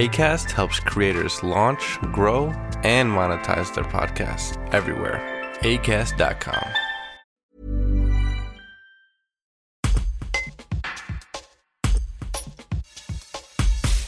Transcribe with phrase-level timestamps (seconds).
[0.00, 2.46] ACAST helps creators launch, grow,
[2.82, 5.22] and monetize their podcasts everywhere.
[5.62, 6.68] ACAST.com.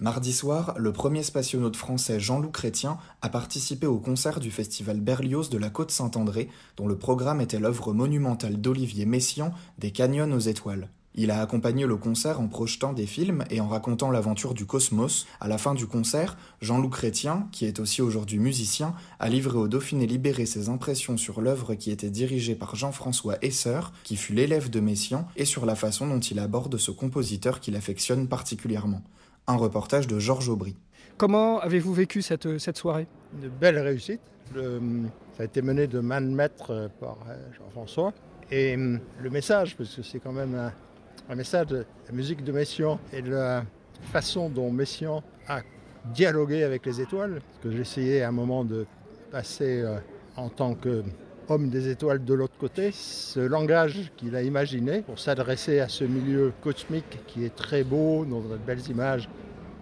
[0.00, 5.48] Mardi soir, le premier spationaute français Jean-Loup Chrétien a participé au concert du festival Berlioz
[5.48, 10.88] de la Côte-Saint-André, dont le programme était l'œuvre monumentale d'Olivier Messiaen, Des Canyons aux étoiles.
[11.20, 15.26] Il a accompagné le concert en projetant des films et en racontant l'aventure du cosmos.
[15.40, 19.66] À la fin du concert, Jean-Loup Chrétien, qui est aussi aujourd'hui musicien, a livré au
[19.66, 24.70] Dauphiné libéré ses impressions sur l'œuvre qui était dirigée par Jean-François Esser, qui fut l'élève
[24.70, 29.02] de Messiaen, et sur la façon dont il aborde ce compositeur qu'il affectionne particulièrement.
[29.48, 30.76] Un reportage de Georges Aubry.
[31.16, 33.08] Comment avez-vous vécu cette, cette soirée?
[33.42, 34.20] Une belle réussite.
[34.54, 34.60] ça
[35.40, 38.12] a été mené de main de maître par euh, Jean-François.
[38.52, 40.72] Et hum, le message, parce que c'est quand même un,
[41.28, 43.64] un message de la musique de Messiaen et de la
[44.12, 45.60] façon dont Messiaen a
[46.12, 47.40] dialogué avec les étoiles.
[47.40, 48.86] Parce que j'essayais à un moment de
[49.30, 49.98] passer euh,
[50.36, 55.80] en tant qu'homme des étoiles de l'autre côté, ce langage qu'il a imaginé pour s'adresser
[55.80, 59.28] à ce milieu cosmique qui est très beau, dans de belles images,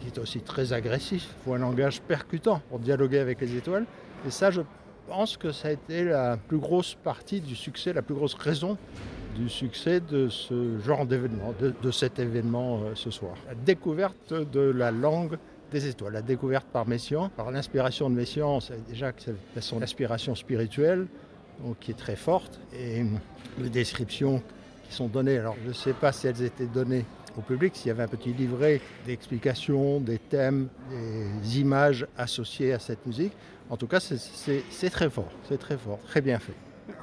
[0.00, 1.28] qui est aussi très agressif.
[1.40, 3.86] Il faut un langage percutant pour dialoguer avec les étoiles.
[4.26, 4.62] Et ça, je
[5.08, 8.76] pense que ça a été la plus grosse partie du succès, la plus grosse raison
[9.34, 13.34] du succès de ce genre d'événement, de, cet événement euh, ce soir.
[13.48, 15.38] La découverte de la langue
[15.70, 19.82] des étoiles, la découverte par Messiaen, par l'inspiration de Messiaen, c'est déjà que c'est son
[19.82, 21.06] inspiration spirituelle,
[21.64, 23.04] donc, qui est très forte, et
[23.58, 24.42] les descriptions
[24.88, 27.04] qui sont données, alors je ne sais pas si elles étaient données
[27.38, 30.68] au public, s'il y avait un petit livret d'explications, des thèmes,
[31.42, 33.32] des images associées à cette musique.
[33.68, 36.54] En tout cas, c'est très fort, c'est très fort, très bien fait.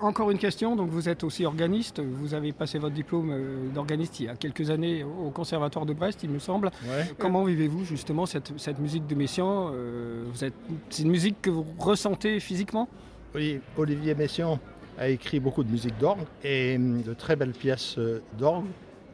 [0.00, 4.20] Encore une question, donc vous êtes aussi organiste, vous avez passé votre diplôme euh, d'organiste
[4.20, 6.70] il y a quelques années au Conservatoire de Brest, il me semble.
[7.18, 12.88] Comment vivez-vous justement cette, musique de Messiaen euh, C'est une musique que vous ressentez physiquement?
[13.34, 14.58] Oui, Olivier Messiaen
[14.98, 18.66] a écrit beaucoup de musique d'orgue et hum, de très belles pièces euh, d'orgue.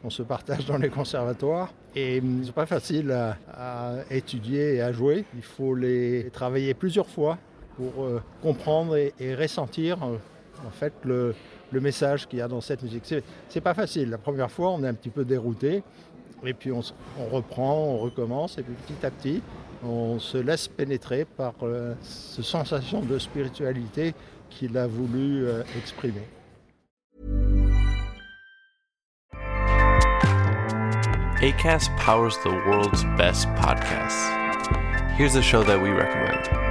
[0.03, 4.91] On se partage dans les conservatoires et hum, sont pas facile à, étudier et à
[4.91, 5.25] jouer.
[5.35, 7.37] Il faut les travailler plusieurs fois
[7.77, 8.05] pour
[8.43, 9.97] comprendre et ressentir
[10.65, 11.35] en fait le,
[11.73, 13.03] message qu'il y a dans cette musique.
[13.49, 14.09] C'est pas facile.
[14.09, 15.83] La première fois, on est un petit peu dérouté,
[16.43, 16.81] et puis on,
[17.31, 19.41] reprend, on recommence, et puis petit à petit,
[19.83, 24.13] on se laisse pénétrer par euh, cette sensation de spiritualité
[24.49, 26.27] qu'il a voulu euh, exprimer.
[31.41, 34.29] ACAST powers the world's best podcasts.
[35.17, 36.70] Here's a show that we recommend.